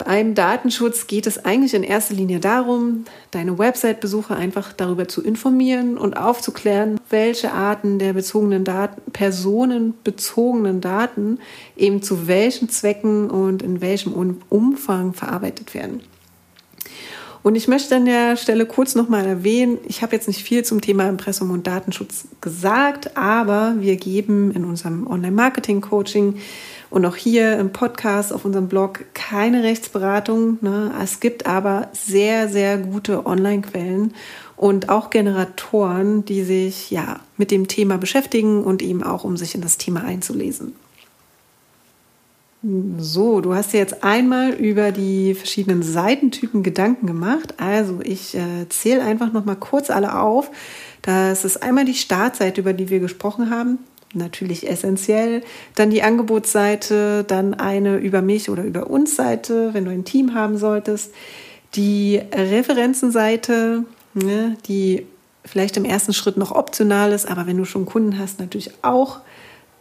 Beim 0.04 0.34
Datenschutz 0.34 1.06
geht 1.06 1.26
es 1.26 1.44
eigentlich 1.44 1.74
in 1.74 1.82
erster 1.82 2.14
Linie 2.14 2.40
darum, 2.40 3.04
deine 3.32 3.58
Website-Besucher 3.58 4.34
einfach 4.34 4.72
darüber 4.72 5.08
zu 5.08 5.22
informieren 5.22 5.98
und 5.98 6.16
aufzuklären, 6.16 6.98
welche 7.10 7.52
Arten 7.52 7.98
der 7.98 8.14
bezogenen 8.14 8.64
Daten, 8.64 9.02
personenbezogenen 9.12 10.80
Daten 10.80 11.38
eben 11.76 12.02
zu 12.02 12.28
welchen 12.28 12.70
Zwecken 12.70 13.28
und 13.28 13.62
in 13.62 13.82
welchem 13.82 14.40
Umfang 14.48 15.12
verarbeitet 15.12 15.74
werden. 15.74 16.00
Und 17.42 17.54
ich 17.54 17.68
möchte 17.68 17.96
an 17.96 18.04
der 18.04 18.36
Stelle 18.36 18.66
kurz 18.66 18.94
nochmal 18.94 19.24
erwähnen, 19.24 19.78
ich 19.88 20.02
habe 20.02 20.14
jetzt 20.14 20.28
nicht 20.28 20.42
viel 20.42 20.62
zum 20.62 20.82
Thema 20.82 21.08
Impressum 21.08 21.50
und 21.50 21.66
Datenschutz 21.66 22.24
gesagt, 22.42 23.16
aber 23.16 23.76
wir 23.78 23.96
geben 23.96 24.50
in 24.50 24.64
unserem 24.64 25.06
Online-Marketing-Coaching 25.06 26.36
und 26.90 27.06
auch 27.06 27.16
hier 27.16 27.58
im 27.58 27.72
Podcast 27.72 28.32
auf 28.32 28.44
unserem 28.44 28.68
Blog 28.68 29.06
keine 29.14 29.62
Rechtsberatung. 29.62 30.58
Ne? 30.60 30.92
Es 31.02 31.20
gibt 31.20 31.46
aber 31.46 31.88
sehr, 31.92 32.48
sehr 32.48 32.76
gute 32.76 33.24
Online-Quellen 33.24 34.12
und 34.56 34.90
auch 34.90 35.08
Generatoren, 35.08 36.26
die 36.26 36.42
sich 36.42 36.90
ja 36.90 37.20
mit 37.38 37.50
dem 37.50 37.68
Thema 37.68 37.96
beschäftigen 37.96 38.62
und 38.64 38.82
eben 38.82 39.02
auch 39.02 39.24
um 39.24 39.38
sich 39.38 39.54
in 39.54 39.62
das 39.62 39.78
Thema 39.78 40.04
einzulesen. 40.04 40.74
So, 42.62 43.40
du 43.40 43.54
hast 43.54 43.72
dir 43.72 43.78
jetzt 43.78 44.04
einmal 44.04 44.50
über 44.50 44.92
die 44.92 45.34
verschiedenen 45.34 45.82
Seitentypen 45.82 46.62
Gedanken 46.62 47.06
gemacht. 47.06 47.54
Also 47.56 48.00
ich 48.02 48.34
äh, 48.34 48.68
zähle 48.68 49.02
einfach 49.02 49.32
noch 49.32 49.46
mal 49.46 49.56
kurz 49.56 49.88
alle 49.88 50.18
auf. 50.18 50.50
Das 51.00 51.46
ist 51.46 51.62
einmal 51.62 51.86
die 51.86 51.94
Startseite, 51.94 52.60
über 52.60 52.74
die 52.74 52.90
wir 52.90 53.00
gesprochen 53.00 53.48
haben. 53.48 53.78
Natürlich 54.12 54.68
essentiell. 54.68 55.42
Dann 55.74 55.88
die 55.88 56.02
Angebotsseite, 56.02 57.24
dann 57.24 57.54
eine 57.54 57.96
über 57.96 58.20
mich 58.20 58.50
oder 58.50 58.64
über 58.64 58.90
uns 58.90 59.16
Seite, 59.16 59.72
wenn 59.72 59.86
du 59.86 59.90
ein 59.90 60.04
Team 60.04 60.34
haben 60.34 60.58
solltest. 60.58 61.14
Die 61.76 62.20
Referenzenseite, 62.30 63.84
ne, 64.12 64.56
die 64.66 65.06
vielleicht 65.46 65.78
im 65.78 65.86
ersten 65.86 66.12
Schritt 66.12 66.36
noch 66.36 66.52
optional 66.52 67.12
ist, 67.12 67.26
aber 67.26 67.46
wenn 67.46 67.56
du 67.56 67.64
schon 67.64 67.86
Kunden 67.86 68.18
hast, 68.18 68.38
natürlich 68.38 68.72
auch 68.82 69.20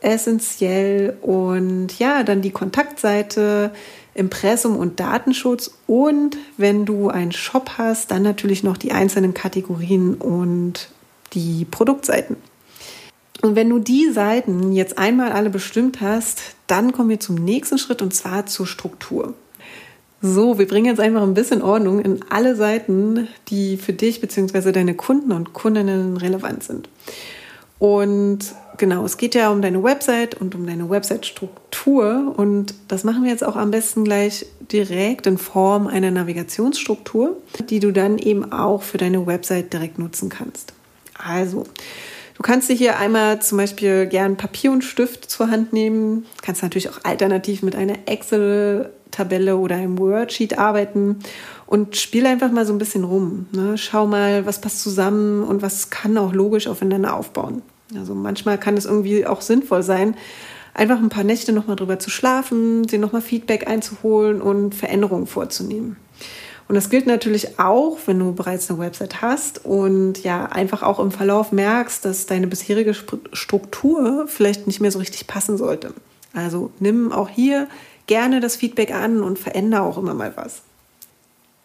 essentiell. 0.02 1.18
Und 1.22 1.98
ja, 2.00 2.24
dann 2.24 2.42
die 2.42 2.52
Kontaktseite, 2.52 3.72
Impressum 4.14 4.76
und 4.78 5.00
Datenschutz. 5.00 5.72
Und 5.88 6.38
wenn 6.58 6.86
du 6.86 7.10
einen 7.10 7.32
Shop 7.32 7.72
hast, 7.78 8.12
dann 8.12 8.24
natürlich 8.24 8.64
noch 8.64 8.78
die 8.78 8.92
einzelnen 8.92 9.34
Kategorien 9.34 10.16
und 10.16 10.90
die 11.34 11.66
Produktseiten. 11.66 12.36
Und 13.42 13.56
wenn 13.56 13.70
du 13.70 13.80
die 13.80 14.12
Seiten 14.12 14.74
jetzt 14.74 14.98
einmal 14.98 15.32
alle 15.32 15.50
bestimmt 15.50 16.02
hast, 16.02 16.42
dann 16.68 16.92
kommen 16.92 17.10
wir 17.10 17.20
zum 17.20 17.36
nächsten 17.36 17.78
Schritt 17.78 18.02
und 18.02 18.14
zwar 18.14 18.46
zur 18.46 18.68
Struktur. 18.68 19.34
So, 20.22 20.60
wir 20.60 20.68
bringen 20.68 20.88
jetzt 20.88 21.00
einfach 21.00 21.22
ein 21.22 21.34
bisschen 21.34 21.62
Ordnung 21.62 22.02
in 22.02 22.20
alle 22.30 22.58
Seiten, 22.58 23.30
die 23.48 23.78
für 23.78 23.94
dich 23.94 24.20
bzw. 24.20 24.74
deine 24.74 24.94
Kunden 24.94 25.32
und 25.32 25.54
Kundinnen 25.54 26.18
relevant 26.18 26.64
sind. 26.64 26.90
Und 27.80 28.40
genau, 28.78 29.06
es 29.06 29.18
geht 29.18 29.36
ja 29.36 29.50
um 29.50 29.62
deine 29.62 29.82
Website 29.82 30.36
und 30.36 30.54
um 30.54 30.68
deine 30.68 30.90
Website-Struktur. 30.90 32.34
Und 32.36 32.76
das 32.90 33.06
machen 33.06 33.24
wir 33.24 33.32
jetzt 33.32 33.44
auch 33.44 33.56
am 33.56 33.72
besten 33.72 34.04
gleich 34.04 34.46
direkt 34.72 35.26
in 35.26 35.38
Form 35.38 35.88
einer 35.88 36.12
Navigationsstruktur, 36.12 37.38
die 37.70 37.80
du 37.80 37.92
dann 37.92 38.18
eben 38.18 38.52
auch 38.52 38.84
für 38.84 38.98
deine 38.98 39.26
Website 39.26 39.72
direkt 39.72 39.98
nutzen 39.98 40.28
kannst. 40.28 40.74
Also, 41.18 41.64
du 42.36 42.44
kannst 42.44 42.70
dir 42.70 42.76
hier 42.76 42.98
einmal 42.98 43.42
zum 43.42 43.58
Beispiel 43.58 44.08
gern 44.08 44.36
Papier 44.36 44.72
und 44.74 44.84
Stift 44.84 45.30
zur 45.32 45.50
Hand 45.50 45.72
nehmen. 45.72 46.26
Kannst 46.42 46.62
natürlich 46.62 46.90
auch 46.90 47.00
alternativ 47.04 47.64
mit 47.64 47.78
einer 47.78 47.96
Excel-Tabelle 48.08 49.56
oder 49.56 49.78
einem 49.78 49.98
Wordsheet 49.98 50.58
arbeiten 50.58 51.20
und 51.70 51.96
spiel 51.98 52.26
einfach 52.26 52.50
mal 52.50 52.66
so 52.66 52.74
ein 52.74 52.80
bisschen 52.80 53.04
rum. 53.04 53.46
Ne? 53.52 53.78
Schau 53.78 54.08
mal, 54.08 54.44
was 54.48 54.60
passt 54.60 54.82
zusammen 54.82 55.44
und 55.44 55.62
was 55.62 55.92
kann 55.92 56.18
auch 56.18 56.34
logisch 56.34 56.66
aufeinander 56.66 57.16
aufbauen. 57.16 57.62
Also 57.96 58.16
manchmal 58.16 58.58
kann 58.58 58.76
es 58.76 58.86
irgendwie 58.86 59.28
auch 59.28 59.42
sinnvoll 59.42 59.84
sein, 59.84 60.16
einfach 60.74 60.98
ein 60.98 61.10
paar 61.10 61.24
Nächte 61.24 61.54
nochmal 61.54 61.76
drüber 61.76 62.00
zu 62.00 62.10
schlafen, 62.10 62.88
dir 62.88 62.98
nochmal 62.98 63.22
Feedback 63.22 63.68
einzuholen 63.68 64.42
und 64.42 64.74
Veränderungen 64.74 65.28
vorzunehmen. 65.28 65.98
Und 66.68 66.74
das 66.74 66.90
gilt 66.90 67.06
natürlich 67.06 67.60
auch, 67.60 68.00
wenn 68.08 68.18
du 68.18 68.34
bereits 68.34 68.68
eine 68.72 68.80
Website 68.80 69.22
hast 69.22 69.64
und 69.64 70.24
ja 70.24 70.48
einfach 70.48 70.82
auch 70.82 71.00
im 71.00 71.12
Verlauf 71.12 71.52
merkst, 71.52 72.04
dass 72.04 72.26
deine 72.26 72.48
bisherige 72.48 72.96
Struktur 72.96 74.26
vielleicht 74.28 74.66
nicht 74.66 74.82
mehr 74.82 74.92
so 74.92 74.98
richtig 74.98 75.28
passen 75.28 75.56
sollte. 75.56 75.94
Also 76.34 76.72
nimm 76.80 77.12
auch 77.12 77.30
hier 77.30 77.68
gerne 78.08 78.40
das 78.40 78.56
Feedback 78.56 78.92
an 78.92 79.22
und 79.22 79.38
verändere 79.38 79.84
auch 79.84 80.00
immer 80.00 80.16
mal 80.16 80.34
was. 80.36 80.64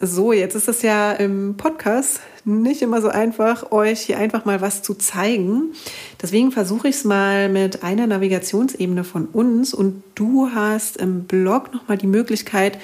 So, 0.06 0.34
jetzt 0.34 0.54
ist 0.54 0.68
es 0.68 0.82
ja 0.82 1.12
im 1.12 1.56
Podcast 1.56 2.20
nicht 2.44 2.82
immer 2.82 3.00
so 3.00 3.08
einfach, 3.08 3.72
euch 3.72 4.00
hier 4.00 4.18
einfach 4.18 4.44
mal 4.44 4.60
was 4.60 4.82
zu 4.82 4.92
zeigen. 4.94 5.72
Deswegen 6.20 6.52
versuche 6.52 6.88
ich 6.88 6.96
es 6.96 7.04
mal 7.04 7.48
mit 7.48 7.82
einer 7.82 8.06
Navigationsebene 8.06 9.02
von 9.02 9.24
uns 9.26 9.72
und 9.72 10.02
du 10.14 10.50
hast 10.54 10.98
im 10.98 11.24
Blog 11.24 11.72
nochmal 11.72 11.96
die 11.96 12.06
Möglichkeit, 12.06 12.78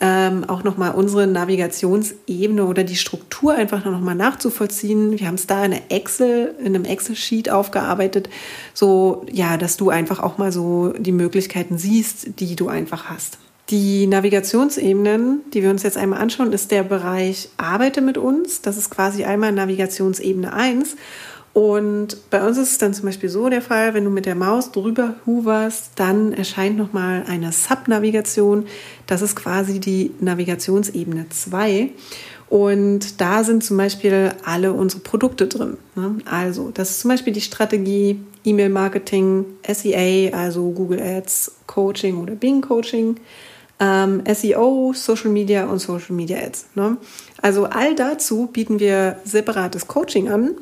ähm, 0.00 0.44
auch 0.44 0.62
nochmal 0.62 0.94
unsere 0.94 1.26
Navigationsebene 1.26 2.64
oder 2.64 2.84
die 2.84 2.96
Struktur 2.96 3.54
einfach 3.54 3.84
nochmal 3.84 4.14
nachzuvollziehen. 4.14 5.18
Wir 5.18 5.26
haben 5.26 5.34
es 5.34 5.48
da 5.48 5.64
in, 5.64 5.72
Excel, 5.72 6.54
in 6.60 6.76
einem 6.76 6.84
Excel-Sheet 6.84 7.50
aufgearbeitet, 7.50 8.28
so 8.72 9.26
ja, 9.32 9.56
dass 9.56 9.76
du 9.76 9.90
einfach 9.90 10.20
auch 10.20 10.38
mal 10.38 10.52
so 10.52 10.92
die 10.96 11.12
Möglichkeiten 11.12 11.76
siehst, 11.76 12.38
die 12.38 12.54
du 12.54 12.68
einfach 12.68 13.06
hast. 13.06 13.38
Die 13.72 14.06
Navigationsebenen, 14.06 15.50
die 15.54 15.62
wir 15.62 15.70
uns 15.70 15.82
jetzt 15.82 15.96
einmal 15.96 16.20
anschauen, 16.20 16.52
ist 16.52 16.70
der 16.70 16.82
Bereich 16.82 17.48
Arbeite 17.56 18.02
mit 18.02 18.18
uns. 18.18 18.60
Das 18.60 18.76
ist 18.76 18.90
quasi 18.90 19.24
einmal 19.24 19.50
Navigationsebene 19.50 20.52
1. 20.52 20.94
Und 21.54 22.18
bei 22.28 22.46
uns 22.46 22.58
ist 22.58 22.72
es 22.72 22.76
dann 22.78 22.92
zum 22.92 23.06
Beispiel 23.06 23.30
so 23.30 23.48
der 23.48 23.62
Fall, 23.62 23.94
wenn 23.94 24.04
du 24.04 24.10
mit 24.10 24.26
der 24.26 24.34
Maus 24.34 24.72
drüber 24.72 25.14
hoverst, 25.24 25.92
dann 25.94 26.34
erscheint 26.34 26.76
nochmal 26.76 27.24
eine 27.26 27.50
Subnavigation. 27.50 28.66
Das 29.06 29.22
ist 29.22 29.36
quasi 29.36 29.80
die 29.80 30.10
Navigationsebene 30.20 31.30
2. 31.30 31.92
Und 32.50 33.22
da 33.22 33.42
sind 33.42 33.64
zum 33.64 33.78
Beispiel 33.78 34.32
alle 34.44 34.74
unsere 34.74 35.00
Produkte 35.00 35.46
drin. 35.46 35.78
Ne? 35.94 36.18
Also, 36.26 36.70
das 36.74 36.90
ist 36.90 37.00
zum 37.00 37.08
Beispiel 37.08 37.32
die 37.32 37.40
Strategie 37.40 38.20
E-Mail-Marketing, 38.44 39.46
SEA, 39.66 40.36
also 40.36 40.72
Google 40.72 41.00
Ads, 41.00 41.52
Coaching 41.66 42.18
oder 42.18 42.34
Bing 42.34 42.60
Coaching 42.60 43.16
ähm, 43.82 44.22
SEO, 44.32 44.92
Social 44.94 45.30
Media 45.30 45.66
und 45.66 45.80
Social 45.80 46.14
Media 46.14 46.38
Ads. 46.38 46.66
Ne? 46.76 46.96
Also 47.40 47.64
all 47.64 47.94
dazu 47.96 48.46
bieten 48.46 48.78
wir 48.78 49.18
separates 49.24 49.88
Coaching 49.88 50.30
an. 50.30 50.54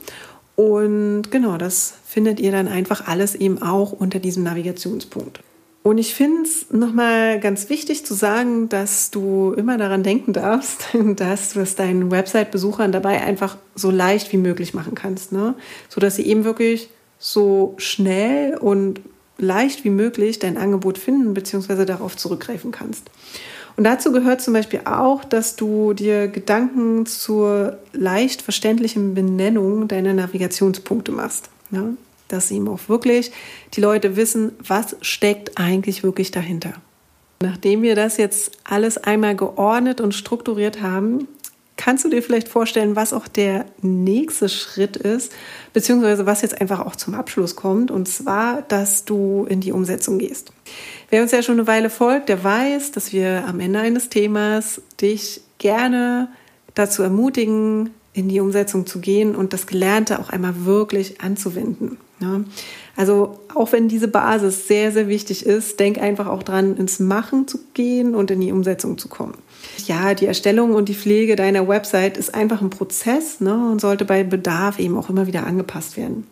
Und 0.57 1.31
genau, 1.31 1.59
das 1.59 1.95
findet 2.07 2.41
ihr 2.41 2.51
dann 2.51 2.67
einfach 2.67 3.07
alles 3.07 3.35
eben 3.35 3.63
auch 3.63 3.93
unter 3.93 4.19
diesem 4.19 4.43
Navigationspunkt. 4.43 5.41
Und 5.83 5.97
ich 5.97 6.15
finde 6.15 6.43
es 6.43 6.71
nochmal 6.71 7.41
ganz 7.41 7.71
wichtig 7.71 8.05
zu 8.05 8.13
sagen, 8.13 8.69
dass 8.69 9.11
du 9.11 9.55
immer 9.57 9.79
daran 9.79 10.03
denken 10.03 10.33
darfst, 10.33 10.89
dass 11.17 11.53
du 11.53 11.61
es 11.61 11.77
deinen 11.77 12.11
Website-Besuchern 12.11 12.93
dabei 12.93 13.23
einfach 13.23 13.59
so 13.75 13.91
leicht 13.91 14.33
wie 14.33 14.39
möglich 14.39 14.75
machen 14.75 14.95
kannst, 14.95 15.33
ne? 15.33 15.55
sodass 15.89 16.17
sie 16.17 16.27
eben 16.27 16.45
wirklich 16.45 16.91
so 17.19 17.75
schnell 17.77 18.57
und 18.57 19.01
leicht 19.41 19.85
wie 19.85 19.91
möglich 19.91 20.39
dein 20.39 20.57
Angebot 20.57 20.99
finden 20.99 21.35
bzw. 21.35 21.85
darauf 21.85 22.17
zurückgreifen 22.17 22.71
kannst. 22.71 23.11
Und 23.77 23.85
dazu 23.85 24.13
gehört 24.13 24.43
zum 24.43 24.55
Beispiel 24.55 24.83
auch, 24.85 25.25
dass 25.25 25.57
du 25.57 25.95
dir 25.95 26.29
Gedanken 26.29 27.07
zur 27.07 27.79
leicht 27.93 28.43
verständlichen 28.43 29.15
Benennung 29.15 29.89
deiner 29.89 30.13
Navigationspunkte 30.13 31.13
machst. 31.13 31.51
Ja? 31.71 31.85
Dass 32.29 32.51
eben 32.51 32.69
auch 32.69 32.89
wirklich 32.89 33.33
die 33.75 33.81
Leute 33.81 34.17
wissen, 34.17 34.53
was 34.59 34.97
steckt 35.01 35.59
eigentlich 35.59 36.03
wirklich 36.03 36.31
dahinter. 36.31 36.75
Nachdem 37.43 37.81
wir 37.81 37.95
das 37.95 38.19
jetzt 38.19 38.53
alles 38.65 38.99
einmal 38.99 39.35
geordnet 39.35 40.03
und 40.03 40.15
strukturiert 40.15 40.83
haben, 40.83 41.27
kannst 41.81 42.05
du 42.05 42.11
dir 42.11 42.23
vielleicht 42.23 42.49
vorstellen, 42.49 42.95
was 42.95 43.15
auch 43.15 43.27
der 43.27 43.65
nächste 43.81 44.51
Schritt 44.51 44.99
ist, 44.99 45.33
beziehungsweise 45.73 46.27
was 46.27 46.43
jetzt 46.43 46.61
einfach 46.61 46.81
auch 46.81 46.95
zum 46.95 47.15
Abschluss 47.15 47.57
kommt, 47.57 47.91
und 47.91 48.07
zwar, 48.07 48.61
dass 48.61 49.07
du 49.07 49.47
in 49.49 49.63
die 49.63 49.73
Umsetzung 49.73 50.19
gehst. 50.19 50.53
Wer 51.09 51.23
uns 51.23 51.33
ja 51.33 51.43
schon 51.43 51.55
eine 51.55 51.67
Weile 51.67 51.89
folgt, 51.89 52.29
der 52.29 52.45
weiß, 52.45 52.93
dass 52.93 53.15
wir 53.15 53.45
am 53.49 53.61
Ende 53.61 53.79
eines 53.79 54.11
Themas 54.11 54.83
dich 55.01 55.41
gerne 55.57 56.29
dazu 56.75 57.03
ermutigen, 57.03 57.89
in 58.13 58.29
die 58.29 58.41
Umsetzung 58.41 58.85
zu 58.85 59.01
gehen 59.01 59.35
und 59.35 59.55
das 59.55 59.67
Gelernte 59.67 60.19
auch 60.19 60.29
einmal 60.29 60.67
wirklich 60.67 61.23
anzuwenden. 61.23 61.97
Ja. 62.21 62.43
Also 62.97 63.41
auch 63.55 63.73
wenn 63.73 63.89
diese 63.89 64.09
Basis 64.09 64.69
sehr, 64.69 64.93
sehr 64.93 65.09
wichtig 65.09 65.47
ist, 65.47 65.81
denk 65.81 65.99
einfach 65.99 66.27
auch 66.27 66.43
dran, 66.43 66.77
ins 66.77 66.99
Machen 66.99 67.49
zu 67.49 67.59
gehen 67.73 68.15
und 68.15 68.31
in 68.31 68.41
die 68.41 68.53
Umsetzung 68.53 68.99
zu 68.99 69.09
kommen. 69.09 69.35
Ja, 69.87 70.15
die 70.15 70.27
Erstellung 70.27 70.75
und 70.75 70.89
die 70.89 70.95
Pflege 70.95 71.37
deiner 71.37 71.67
Website 71.67 72.17
ist 72.17 72.35
einfach 72.35 72.61
ein 72.61 72.71
Prozess 72.71 73.41
ne, 73.41 73.55
und 73.55 73.81
sollte 73.81 74.05
bei 74.05 74.23
Bedarf 74.23 74.79
eben 74.79 74.99
auch 74.99 75.09
immer 75.09 75.27
wieder 75.27 75.47
angepasst 75.47 75.97
werden. 75.97 76.27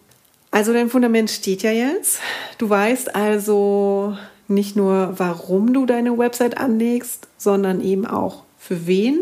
Also 0.51 0.73
dein 0.73 0.89
Fundament 0.89 1.31
steht 1.31 1.63
ja 1.63 1.71
jetzt. 1.71 2.21
Du 2.59 2.69
weißt 2.69 3.15
also 3.15 4.17
nicht 4.47 4.77
nur, 4.77 5.15
warum 5.19 5.73
du 5.73 5.87
deine 5.87 6.17
Website 6.17 6.59
anlegst, 6.59 7.29
sondern 7.37 7.81
eben 7.81 8.07
auch 8.07 8.45
für 8.59 8.87
wen 8.87 9.21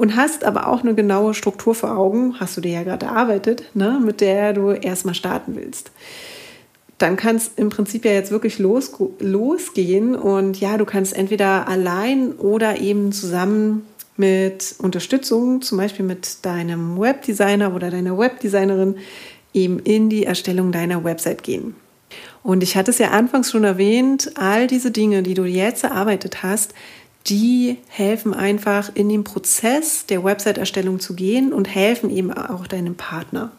und 0.00 0.16
hast 0.16 0.44
aber 0.44 0.66
auch 0.66 0.80
eine 0.80 0.94
genaue 0.94 1.34
Struktur 1.34 1.74
vor 1.74 1.94
Augen, 1.94 2.40
hast 2.40 2.56
du 2.56 2.62
dir 2.62 2.72
ja 2.72 2.84
gerade 2.84 3.04
erarbeitet, 3.04 3.64
ne, 3.74 4.00
mit 4.02 4.22
der 4.22 4.54
du 4.54 4.70
erstmal 4.70 5.14
starten 5.14 5.56
willst. 5.56 5.90
Dann 6.96 7.16
kann 7.16 7.36
es 7.36 7.50
im 7.56 7.68
Prinzip 7.68 8.06
ja 8.06 8.12
jetzt 8.12 8.30
wirklich 8.30 8.58
los, 8.58 8.92
losgehen 9.18 10.16
und 10.16 10.58
ja, 10.58 10.78
du 10.78 10.86
kannst 10.86 11.14
entweder 11.14 11.68
allein 11.68 12.32
oder 12.32 12.80
eben 12.80 13.12
zusammen 13.12 13.86
mit 14.16 14.74
Unterstützung, 14.78 15.60
zum 15.60 15.76
Beispiel 15.76 16.06
mit 16.06 16.46
deinem 16.46 16.98
Webdesigner 16.98 17.74
oder 17.74 17.90
deiner 17.90 18.16
Webdesignerin, 18.16 18.94
eben 19.52 19.80
in 19.80 20.08
die 20.08 20.24
Erstellung 20.24 20.72
deiner 20.72 21.04
Website 21.04 21.42
gehen. 21.42 21.74
Und 22.42 22.62
ich 22.62 22.74
hatte 22.74 22.90
es 22.90 22.96
ja 22.96 23.10
anfangs 23.10 23.50
schon 23.50 23.64
erwähnt, 23.64 24.32
all 24.36 24.66
diese 24.66 24.90
Dinge, 24.90 25.22
die 25.22 25.34
du 25.34 25.44
jetzt 25.44 25.84
erarbeitet 25.84 26.42
hast, 26.42 26.72
die 27.26 27.76
helfen 27.88 28.34
einfach 28.34 28.90
in 28.94 29.08
den 29.08 29.24
Prozess 29.24 30.06
der 30.06 30.24
Website-Erstellung 30.24 31.00
zu 31.00 31.14
gehen 31.14 31.52
und 31.52 31.66
helfen 31.66 32.10
eben 32.10 32.32
auch 32.32 32.66
deinem 32.66 32.94
Partner. 32.94 33.50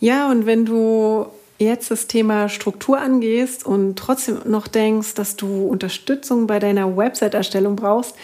Ja, 0.00 0.30
und 0.30 0.46
wenn 0.46 0.64
du 0.64 1.26
jetzt 1.58 1.90
das 1.90 2.08
Thema 2.08 2.48
Struktur 2.48 2.98
angehst 2.98 3.64
und 3.64 3.96
trotzdem 3.96 4.38
noch 4.46 4.66
denkst, 4.66 5.14
dass 5.14 5.36
du 5.36 5.66
Unterstützung 5.68 6.48
bei 6.48 6.58
deiner 6.58 6.96
Website-Erstellung 6.96 7.76
brauchst, 7.76 8.16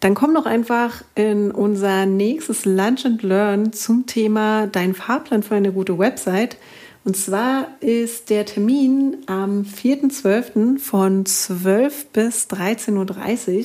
dann 0.00 0.14
komm 0.14 0.34
doch 0.34 0.44
einfach 0.44 1.02
in 1.14 1.50
unser 1.50 2.04
nächstes 2.04 2.66
Lunch 2.66 3.06
and 3.06 3.22
Learn 3.22 3.72
zum 3.72 4.04
Thema 4.04 4.66
dein 4.66 4.94
Fahrplan 4.94 5.42
für 5.42 5.54
eine 5.54 5.72
gute 5.72 5.98
Website. 5.98 6.58
Und 7.04 7.16
zwar 7.16 7.68
ist 7.80 8.30
der 8.30 8.46
Termin 8.46 9.18
am 9.26 9.62
4.12. 9.62 10.78
von 10.78 11.26
12 11.26 12.06
bis 12.06 12.46
13.30 12.46 13.58
Uhr. 13.58 13.64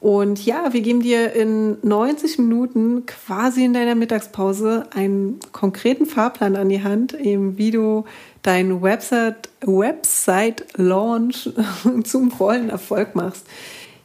Und 0.00 0.44
ja, 0.44 0.72
wir 0.72 0.82
geben 0.82 1.00
dir 1.00 1.32
in 1.32 1.78
90 1.82 2.38
Minuten 2.38 3.06
quasi 3.06 3.64
in 3.64 3.72
deiner 3.72 3.94
Mittagspause 3.94 4.86
einen 4.94 5.38
konkreten 5.52 6.04
Fahrplan 6.04 6.56
an 6.56 6.68
die 6.68 6.82
Hand, 6.82 7.14
eben 7.14 7.56
wie 7.56 7.70
du 7.70 8.04
deinen 8.42 8.82
Website, 8.82 9.48
Website 9.62 10.66
zum 12.04 12.30
vollen 12.30 12.68
Erfolg 12.68 13.14
machst. 13.14 13.46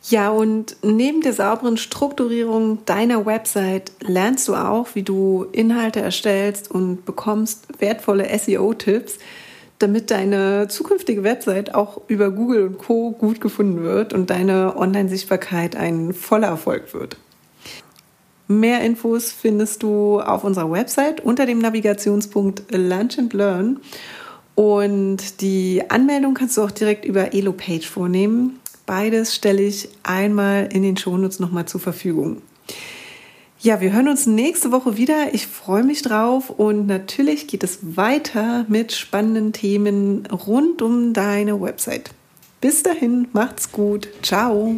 Ja, 0.04 0.30
und 0.30 0.78
neben 0.82 1.22
der 1.22 1.34
sauberen 1.34 1.78
Strukturierung 1.78 2.80
deiner 2.86 3.26
Website 3.26 3.92
lernst 4.00 4.48
du 4.48 4.56
auch, 4.56 4.96
wie 4.96 5.04
du 5.04 5.46
Inhalte 5.52 6.00
erstellst 6.00 6.72
und 6.72 7.06
bekommst 7.06 7.68
wertvolle 7.80 8.28
SEO-Tipps, 8.38 9.18
damit 9.78 10.10
deine 10.10 10.68
zukünftige 10.70 11.24
Website 11.24 11.76
auch 11.76 12.02
über 12.08 12.32
Google 12.32 12.68
und 12.68 12.78
Co 12.78 13.12
gut 13.12 13.42
gefunden 13.42 13.84
wird 13.84 14.14
und 14.14 14.30
deine 14.30 14.78
Online-Sichtbarkeit 14.78 15.76
ein 15.76 16.14
voller 16.14 16.48
Erfolg 16.48 16.94
wird. 16.94 17.18
Mehr 18.48 18.82
Infos 18.82 19.32
findest 19.32 19.84
du 19.84 20.20
auf 20.20 20.44
unserer 20.44 20.72
Website 20.72 21.24
unter 21.24 21.46
dem 21.46 21.60
Navigationspunkt 21.60 22.64
Lunch 22.72 23.20
and 23.20 23.34
Learn. 23.34 23.80
Und 24.56 25.42
die 25.42 25.84
Anmeldung 25.88 26.34
kannst 26.34 26.58
du 26.58 26.64
auch 26.64 26.72
direkt 26.72 27.06
über 27.06 27.34
Elo-Page 27.34 27.88
vornehmen. 27.88 28.60
Beides 28.90 29.36
stelle 29.36 29.62
ich 29.62 29.88
einmal 30.02 30.68
in 30.74 30.82
den 30.82 30.98
Shownotes 30.98 31.40
nochmal 31.40 31.68
zur 31.68 31.80
Verfügung. 31.80 32.42
Ja, 33.60 33.82
wir 33.82 33.94
hören 33.94 34.08
uns 34.08 34.26
nächste 34.26 34.72
Woche 34.72 34.98
wieder. 34.98 35.36
Ich 35.36 35.46
freue 35.46 35.84
mich 35.84 36.02
drauf 36.02 36.50
und 36.50 36.88
natürlich 36.88 37.46
geht 37.46 37.64
es 37.64 37.96
weiter 37.96 38.66
mit 38.68 38.92
spannenden 38.92 39.54
Themen 39.54 40.26
rund 40.26 40.82
um 40.82 41.14
deine 41.14 41.62
Website. 41.62 42.10
Bis 42.62 42.82
dahin, 42.82 43.28
macht's 43.32 43.72
gut. 43.72 44.10
Ciao. 44.24 44.78